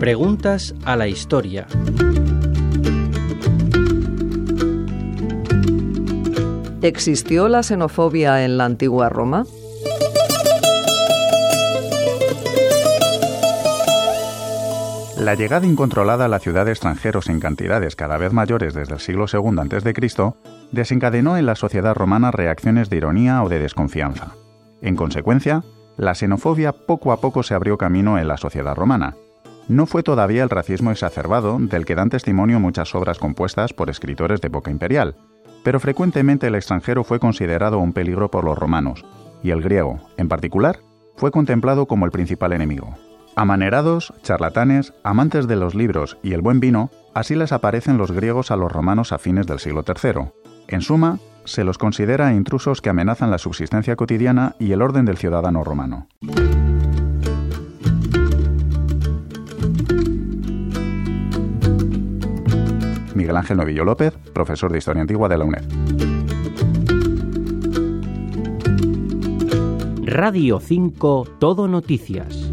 Preguntas 0.00 0.76
a 0.84 0.94
la 0.94 1.08
historia. 1.08 1.66
¿Existió 6.82 7.48
la 7.48 7.64
xenofobia 7.64 8.44
en 8.44 8.58
la 8.58 8.64
antigua 8.64 9.08
Roma? 9.08 9.44
La 15.18 15.34
llegada 15.34 15.66
incontrolada 15.66 16.26
a 16.26 16.28
la 16.28 16.38
ciudad 16.38 16.64
de 16.64 16.70
extranjeros 16.70 17.28
en 17.28 17.40
cantidades 17.40 17.96
cada 17.96 18.18
vez 18.18 18.32
mayores 18.32 18.74
desde 18.74 18.94
el 18.94 19.00
siglo 19.00 19.26
II 19.30 19.58
a.C. 19.58 19.94
desencadenó 20.70 21.36
en 21.36 21.46
la 21.46 21.56
sociedad 21.56 21.96
romana 21.96 22.30
reacciones 22.30 22.88
de 22.88 22.98
ironía 22.98 23.42
o 23.42 23.48
de 23.48 23.58
desconfianza. 23.58 24.36
En 24.80 24.94
consecuencia, 24.94 25.64
la 25.96 26.14
xenofobia 26.14 26.72
poco 26.72 27.10
a 27.10 27.20
poco 27.20 27.42
se 27.42 27.54
abrió 27.54 27.76
camino 27.76 28.16
en 28.16 28.28
la 28.28 28.36
sociedad 28.36 28.76
romana. 28.76 29.16
No 29.68 29.84
fue 29.84 30.02
todavía 30.02 30.42
el 30.42 30.48
racismo 30.48 30.90
exacerbado 30.90 31.58
del 31.60 31.84
que 31.84 31.94
dan 31.94 32.08
testimonio 32.08 32.58
muchas 32.58 32.94
obras 32.94 33.18
compuestas 33.18 33.74
por 33.74 33.90
escritores 33.90 34.40
de 34.40 34.48
época 34.48 34.70
imperial, 34.70 35.14
pero 35.62 35.78
frecuentemente 35.78 36.46
el 36.46 36.54
extranjero 36.54 37.04
fue 37.04 37.20
considerado 37.20 37.78
un 37.78 37.92
peligro 37.92 38.30
por 38.30 38.44
los 38.44 38.56
romanos, 38.56 39.04
y 39.42 39.50
el 39.50 39.60
griego, 39.60 40.00
en 40.16 40.28
particular, 40.28 40.78
fue 41.16 41.30
contemplado 41.30 41.86
como 41.86 42.06
el 42.06 42.12
principal 42.12 42.54
enemigo. 42.54 42.94
Amanerados, 43.36 44.14
charlatanes, 44.22 44.94
amantes 45.04 45.46
de 45.46 45.56
los 45.56 45.74
libros 45.74 46.16
y 46.22 46.32
el 46.32 46.40
buen 46.40 46.60
vino, 46.60 46.90
así 47.12 47.34
les 47.34 47.52
aparecen 47.52 47.98
los 47.98 48.10
griegos 48.10 48.50
a 48.50 48.56
los 48.56 48.72
romanos 48.72 49.12
a 49.12 49.18
fines 49.18 49.46
del 49.46 49.58
siglo 49.58 49.84
III. 49.86 50.30
En 50.66 50.80
suma, 50.80 51.18
se 51.44 51.62
los 51.64 51.76
considera 51.76 52.32
intrusos 52.32 52.80
que 52.80 52.88
amenazan 52.88 53.30
la 53.30 53.38
subsistencia 53.38 53.96
cotidiana 53.96 54.56
y 54.58 54.72
el 54.72 54.80
orden 54.80 55.04
del 55.04 55.18
ciudadano 55.18 55.62
romano. 55.62 56.08
Miguel 63.18 63.36
Ángel 63.36 63.56
Novillo 63.56 63.84
López, 63.84 64.14
profesor 64.32 64.70
de 64.70 64.78
Historia 64.78 65.02
Antigua 65.02 65.28
de 65.28 65.38
la 65.38 65.44
UNED. 65.44 65.64
Radio 70.04 70.60
5 70.60 71.26
Todo 71.40 71.66
Noticias. 71.66 72.47